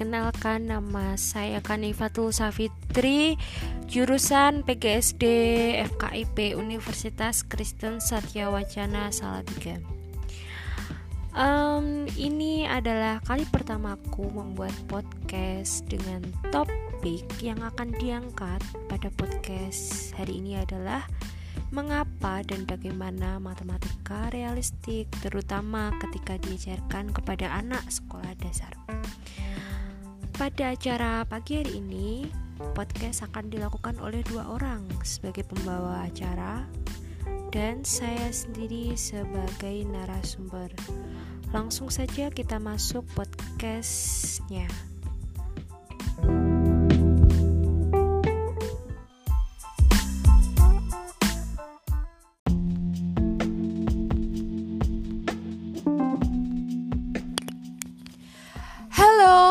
[0.00, 3.36] perkenalkan nama saya Kanifatul Safitri
[3.84, 5.24] Jurusan PGSD
[5.92, 9.76] FKIP Universitas Kristen Satya Wacana Salatiga
[11.36, 20.40] um, Ini adalah kali pertamaku membuat podcast dengan topik yang akan diangkat pada podcast hari
[20.40, 21.04] ini adalah
[21.76, 28.72] mengapa dan bagaimana matematika realistik terutama ketika diajarkan kepada anak sekolah dasar.
[30.40, 32.24] Pada acara pagi hari ini,
[32.72, 36.64] podcast akan dilakukan oleh dua orang sebagai pembawa acara
[37.52, 40.72] dan saya sendiri sebagai narasumber.
[41.52, 44.64] Langsung saja kita masuk podcastnya.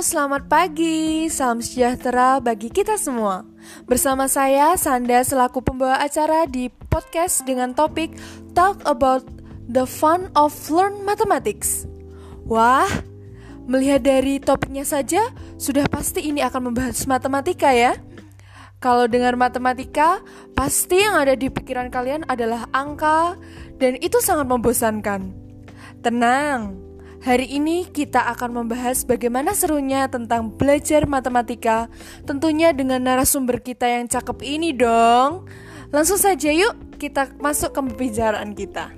[0.00, 3.44] Selamat pagi, salam sejahtera bagi kita semua.
[3.84, 8.16] Bersama saya Sanda selaku pembawa acara di podcast dengan topik
[8.56, 9.28] Talk About
[9.68, 11.84] the Fun of Learn Mathematics.
[12.48, 12.88] Wah,
[13.68, 15.20] melihat dari topiknya saja,
[15.60, 17.92] sudah pasti ini akan membahas matematika ya.
[18.80, 20.24] Kalau dengar matematika,
[20.56, 23.36] pasti yang ada di pikiran kalian adalah angka,
[23.76, 25.28] dan itu sangat membosankan.
[26.00, 26.88] Tenang,
[27.20, 31.92] Hari ini kita akan membahas bagaimana serunya tentang belajar matematika,
[32.24, 35.44] tentunya dengan narasumber kita yang cakep ini dong.
[35.92, 38.88] Langsung saja yuk kita masuk ke pembicaraan kita.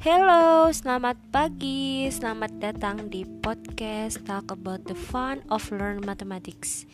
[0.00, 2.08] Halo, selamat pagi.
[2.08, 6.88] Selamat datang di podcast Talk About the Fun of Learn Mathematics.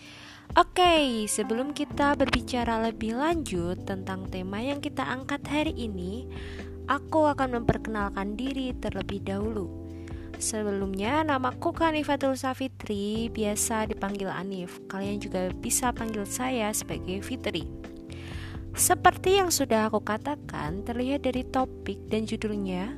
[0.54, 6.30] Oke, sebelum kita berbicara lebih lanjut tentang tema yang kita angkat hari ini,
[6.86, 9.66] aku akan memperkenalkan diri terlebih dahulu.
[10.38, 14.78] Sebelumnya, namaku Kanifatul Safitri, biasa dipanggil Anif.
[14.86, 17.66] Kalian juga bisa panggil saya sebagai Fitri.
[18.78, 22.94] Seperti yang sudah aku katakan, terlihat dari topik dan judulnya,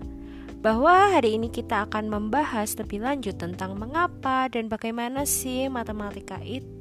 [0.60, 6.75] bahwa hari ini kita akan membahas lebih lanjut tentang mengapa dan bagaimana sih matematika itu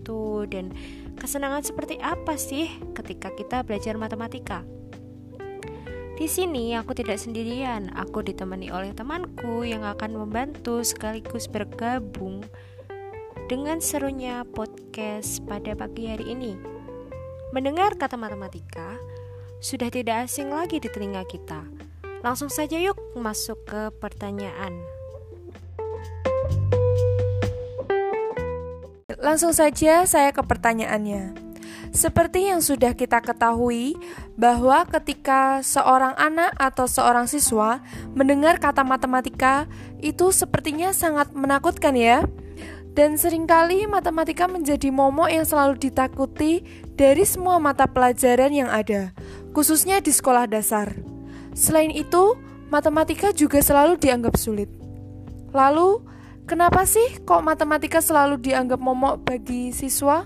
[0.46, 0.70] dan
[1.18, 4.62] kesenangan seperti apa sih ketika kita belajar matematika.
[6.16, 12.46] Di sini aku tidak sendirian, aku ditemani oleh temanku yang akan membantu sekaligus bergabung
[13.50, 16.56] dengan serunya podcast pada pagi hari ini.
[17.52, 18.96] Mendengar kata matematika
[19.60, 21.64] sudah tidak asing lagi di telinga kita
[22.26, 24.95] Langsung saja yuk masuk ke pertanyaan.
[29.36, 31.36] Langsung saja saya ke pertanyaannya.
[31.92, 33.92] Seperti yang sudah kita ketahui,
[34.40, 37.84] bahwa ketika seorang anak atau seorang siswa
[38.16, 39.68] mendengar kata matematika,
[40.00, 42.24] itu sepertinya sangat menakutkan, ya.
[42.96, 46.64] Dan sering kali matematika menjadi momok yang selalu ditakuti
[46.96, 49.12] dari semua mata pelajaran yang ada,
[49.52, 50.96] khususnya di sekolah dasar.
[51.52, 52.40] Selain itu,
[52.72, 54.72] matematika juga selalu dianggap sulit.
[55.52, 56.15] Lalu,
[56.46, 60.24] kenapa sih kok matematika selalu dianggap momok bagi siswa?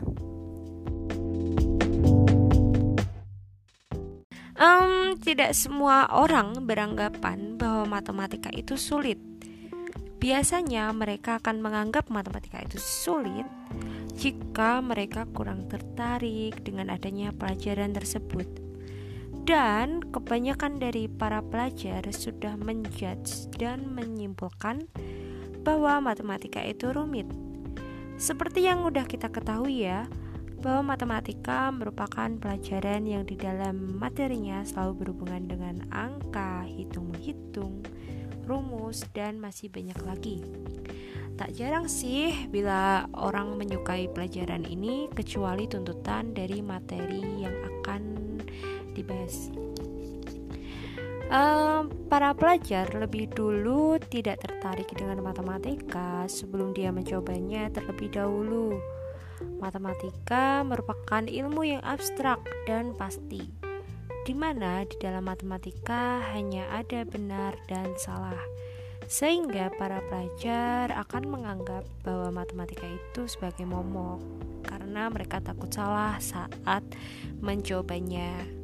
[4.59, 9.17] Um, tidak semua orang beranggapan bahwa matematika itu sulit.
[10.19, 13.47] Biasanya mereka akan menganggap matematika itu sulit
[14.19, 18.69] jika mereka kurang tertarik dengan adanya pelajaran tersebut
[19.47, 24.91] dan kebanyakan dari para pelajar sudah menjudge dan menyimpulkan
[25.63, 27.27] bahwa matematika itu rumit.
[28.19, 30.07] Seperti yang udah kita ketahui ya,
[30.59, 37.79] bahwa matematika merupakan pelajaran yang di dalam materinya selalu berhubungan dengan angka, hitung-hitung,
[38.43, 40.43] rumus, dan masih banyak lagi.
[41.39, 48.03] Tak jarang sih bila orang menyukai pelajaran ini kecuali tuntutan dari materi yang akan
[48.91, 49.47] dibahas.
[51.29, 58.81] Um, para pelajar lebih dulu tidak tertarik dengan matematika sebelum dia mencobanya terlebih dahulu.
[59.61, 63.45] Matematika merupakan ilmu yang abstrak dan pasti,
[64.25, 68.41] di mana di dalam matematika hanya ada benar dan salah,
[69.05, 74.17] sehingga para pelajar akan menganggap bahwa matematika itu sebagai momok
[74.65, 76.81] karena mereka takut salah saat
[77.37, 78.58] mencobanya.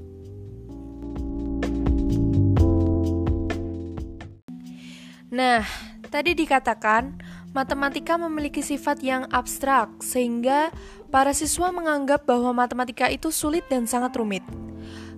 [5.36, 5.68] Nah,
[6.08, 7.20] tadi dikatakan
[7.52, 10.72] matematika memiliki sifat yang abstrak, sehingga
[11.12, 14.48] para siswa menganggap bahwa matematika itu sulit dan sangat rumit.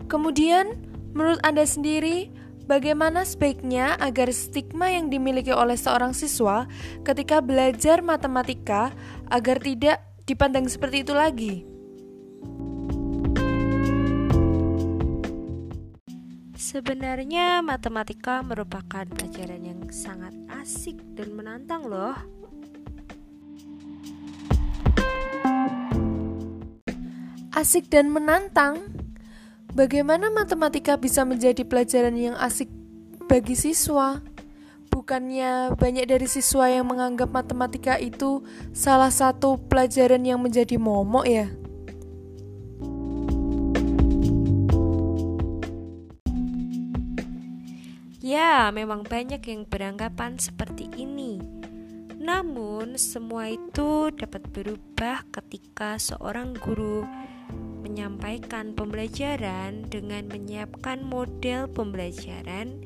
[0.09, 0.73] Kemudian,
[1.13, 2.33] menurut Anda sendiri,
[2.65, 6.65] bagaimana sebaiknya agar stigma yang dimiliki oleh seorang siswa
[7.05, 8.89] ketika belajar matematika
[9.29, 11.76] agar tidak dipandang seperti itu lagi?
[16.67, 22.11] Sebenarnya matematika merupakan pelajaran yang sangat asik dan menantang loh.
[27.55, 28.83] Asik dan menantang.
[29.71, 32.67] Bagaimana matematika bisa menjadi pelajaran yang asik
[33.31, 34.19] bagi siswa?
[34.91, 38.43] Bukannya banyak dari siswa yang menganggap matematika itu
[38.75, 41.47] salah satu pelajaran yang menjadi momok ya?
[48.27, 51.39] Ya, memang banyak yang beranggapan seperti ini.
[52.19, 57.07] Namun, semua itu dapat berubah ketika seorang guru
[57.87, 62.83] menyampaikan pembelajaran dengan menyiapkan model pembelajaran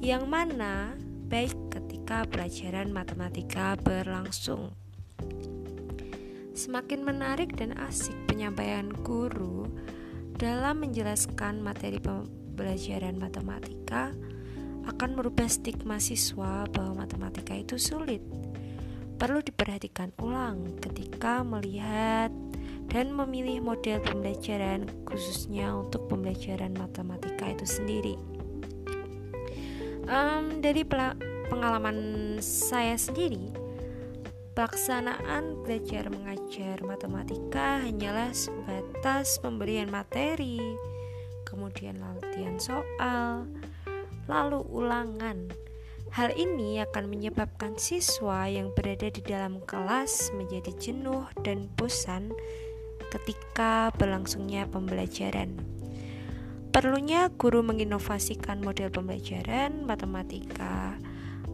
[0.00, 0.96] yang mana
[1.28, 4.72] baik ketika pelajaran matematika berlangsung.
[6.56, 9.68] Semakin menarik dan asik penyampaian guru
[10.40, 14.16] dalam menjelaskan materi pembelajaran matematika
[14.86, 18.22] akan merubah stigma siswa bahwa matematika itu sulit.
[19.18, 22.34] Perlu diperhatikan ulang ketika melihat
[22.90, 28.14] dan memilih model pembelajaran khususnya untuk pembelajaran matematika itu sendiri.
[30.10, 30.82] Um, dari
[31.46, 33.54] pengalaman saya sendiri,
[34.52, 40.60] pelaksanaan belajar mengajar matematika hanyalah sebatas pemberian materi,
[41.46, 43.48] kemudian latihan soal,
[44.26, 45.50] lalu ulangan.
[46.12, 52.36] Hal ini akan menyebabkan siswa yang berada di dalam kelas menjadi jenuh dan bosan
[53.08, 55.56] ketika berlangsungnya pembelajaran.
[56.72, 60.96] Perlunya guru menginovasikan model pembelajaran matematika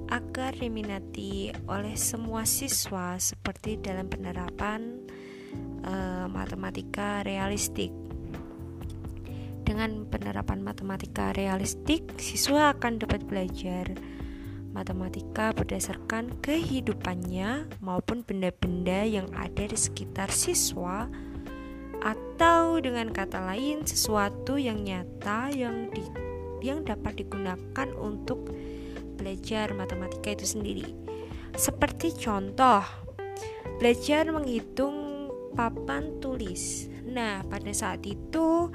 [0.09, 5.06] agar diminati oleh semua siswa seperti dalam penerapan
[5.85, 8.07] uh, matematika realistik.
[9.69, 13.93] Dengan penerapan matematika realistik, siswa akan dapat belajar
[14.73, 21.05] matematika berdasarkan kehidupannya maupun benda-benda yang ada di sekitar siswa
[22.00, 26.00] atau dengan kata lain sesuatu yang nyata yang di,
[26.65, 28.49] yang dapat digunakan untuk
[29.20, 30.97] belajar matematika itu sendiri.
[31.53, 32.88] Seperti contoh,
[33.76, 36.88] belajar menghitung papan tulis.
[37.08, 38.69] Nah, pada saat itu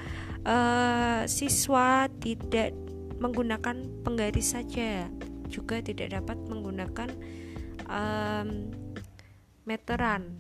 [0.44, 2.74] uh, siswa tidak
[3.22, 5.08] menggunakan penggaris saja,
[5.48, 7.10] juga tidak dapat menggunakan
[7.88, 8.74] um,
[9.64, 10.34] meteran.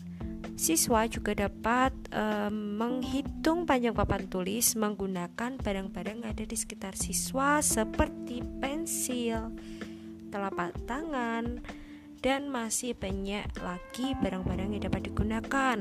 [0.54, 8.46] Siswa juga dapat um, menghitung panjang papan tulis menggunakan barang-barang ada di sekitar siswa seperti
[8.62, 9.50] pensil,
[10.30, 11.58] telapak tangan,
[12.22, 15.80] dan masih banyak lagi barang-barang yang dapat digunakan.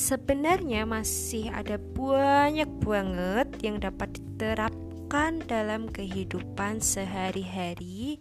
[0.00, 8.16] Sebenarnya masih ada banyak banget yang dapat diterapkan dalam kehidupan sehari-hari,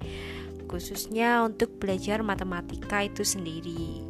[0.67, 4.03] khususnya untuk belajar matematika itu sendiri.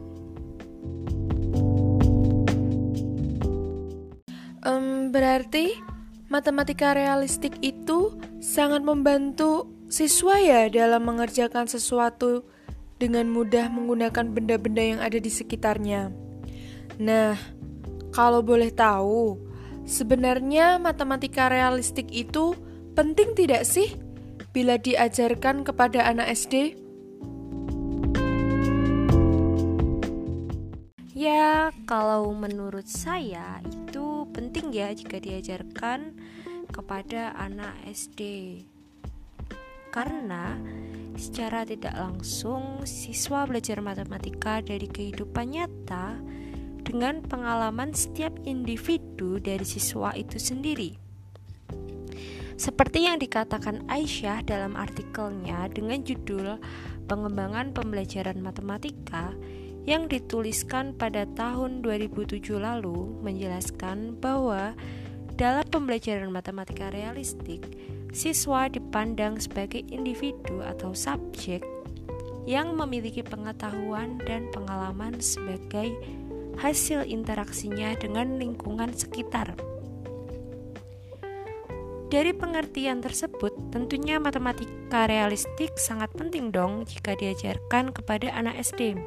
[4.65, 5.77] Um, berarti
[6.25, 12.49] matematika realistik itu sangat membantu siswa ya dalam mengerjakan sesuatu
[12.97, 16.09] dengan mudah menggunakan benda-benda yang ada di sekitarnya.
[16.99, 17.58] Nah,
[18.09, 19.37] kalau boleh tahu,
[19.85, 22.57] sebenarnya matematika realistik itu
[22.97, 23.93] penting tidak sih
[24.49, 26.77] bila diajarkan kepada anak SD?
[31.19, 36.15] Ya, kalau menurut saya itu penting ya jika diajarkan
[36.71, 38.63] kepada anak SD.
[39.91, 40.55] Karena
[41.19, 46.15] secara tidak langsung siswa belajar matematika dari kehidupan nyata
[46.89, 50.97] dengan pengalaman setiap individu dari siswa itu sendiri.
[52.57, 56.57] Seperti yang dikatakan Aisyah dalam artikelnya dengan judul
[57.05, 59.31] Pengembangan Pembelajaran Matematika
[59.85, 64.73] yang dituliskan pada tahun 2007 lalu menjelaskan bahwa
[65.39, 67.63] dalam pembelajaran matematika realistik,
[68.11, 71.63] siswa dipandang sebagai individu atau subjek
[72.43, 75.95] yang memiliki pengetahuan dan pengalaman sebagai
[76.59, 79.55] hasil interaksinya dengan lingkungan sekitar.
[82.09, 88.97] Dari pengertian tersebut, tentunya matematika realistik sangat penting dong jika diajarkan kepada anak SD.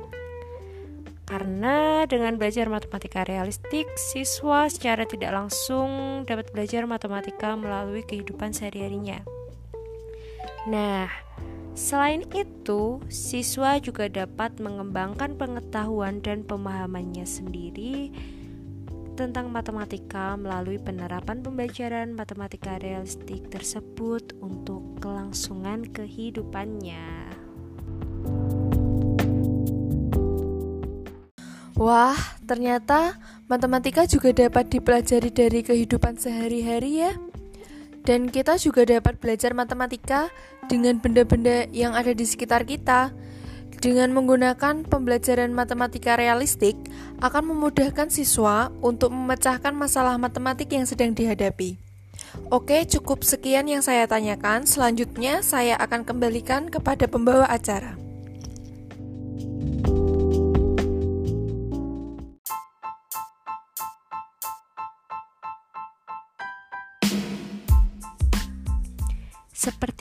[1.26, 9.18] Karena dengan belajar matematika realistik, siswa secara tidak langsung dapat belajar matematika melalui kehidupan sehari-harinya.
[10.71, 11.11] Nah,
[11.73, 18.12] selain itu, siswa juga dapat mengembangkan pengetahuan dan pemahamannya sendiri
[19.12, 27.29] tentang matematika melalui penerapan pembelajaran matematika realistik tersebut untuk kelangsungan kehidupannya.
[31.76, 33.19] Wah, ternyata
[33.50, 37.12] matematika juga dapat dipelajari dari kehidupan sehari-hari ya.
[38.02, 40.26] Dan kita juga dapat belajar matematika
[40.73, 43.12] dengan benda-benda yang ada di sekitar kita.
[43.83, 46.79] Dengan menggunakan pembelajaran matematika realistik
[47.19, 51.76] akan memudahkan siswa untuk memecahkan masalah matematik yang sedang dihadapi.
[52.49, 54.64] Oke, cukup sekian yang saya tanyakan.
[54.64, 57.99] Selanjutnya saya akan kembalikan kepada pembawa acara.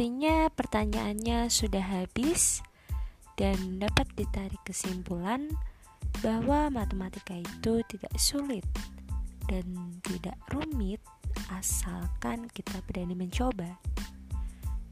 [0.01, 2.65] Sepertinya pertanyaannya sudah habis
[3.37, 5.45] dan dapat ditarik kesimpulan
[6.25, 8.65] bahwa matematika itu tidak sulit
[9.45, 9.61] dan
[10.01, 10.97] tidak rumit
[11.53, 13.77] asalkan kita berani mencoba,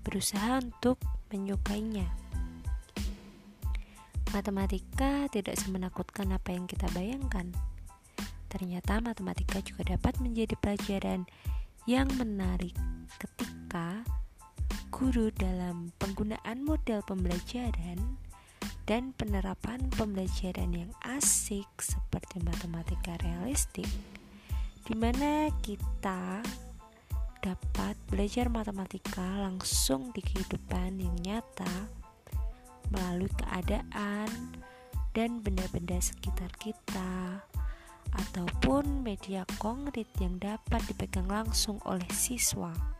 [0.06, 1.02] berusaha untuk
[1.34, 2.06] menyukainya.
[4.30, 7.50] Matematika tidak semenakutkan apa yang kita bayangkan.
[8.46, 11.26] Ternyata matematika juga dapat menjadi pelajaran
[11.90, 12.78] yang menarik
[13.18, 14.06] ketika
[15.00, 18.20] guru dalam penggunaan model pembelajaran
[18.84, 23.88] dan penerapan pembelajaran yang asik seperti matematika realistik
[24.84, 26.44] di mana kita
[27.40, 31.88] dapat belajar matematika langsung di kehidupan yang nyata
[32.92, 34.28] melalui keadaan
[35.16, 37.40] dan benda-benda sekitar kita
[38.20, 42.99] ataupun media konkret yang dapat dipegang langsung oleh siswa.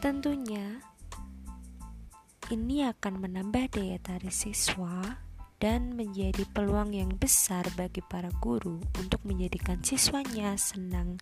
[0.00, 0.80] Tentunya,
[2.48, 5.20] ini akan menambah daya tarik siswa
[5.60, 11.20] dan menjadi peluang yang besar bagi para guru untuk menjadikan siswanya senang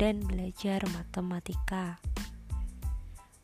[0.00, 2.00] dan belajar matematika.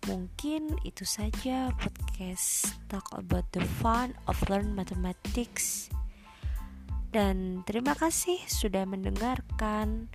[0.09, 5.93] Mungkin itu saja podcast Talk About the Fun of Learn Mathematics.
[7.13, 10.09] Dan terima kasih sudah mendengarkan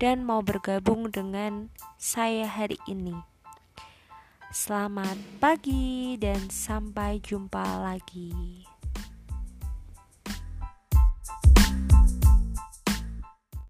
[0.00, 1.68] dan mau bergabung dengan
[2.00, 3.31] saya hari ini.
[4.52, 8.68] Selamat pagi dan sampai jumpa lagi.